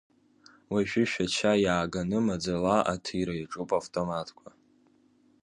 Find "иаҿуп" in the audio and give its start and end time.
3.37-3.69